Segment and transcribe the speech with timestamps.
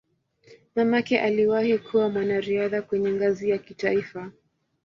[0.75, 4.31] Mamake aliwahi kuwa mwanariadha kwenye ngazi ya kitaifa.